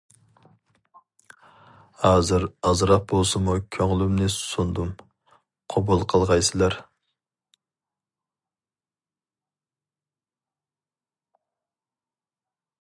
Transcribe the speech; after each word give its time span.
ھازىر 2.05 2.45
ئازراق 2.69 3.03
بولسىمۇ 3.11 3.57
كۆڭلۈمنى 3.77 4.29
سۇندۇم، 4.37 4.95
قوبۇل 5.75 6.01
قىلغايسىلەر. 6.15 6.79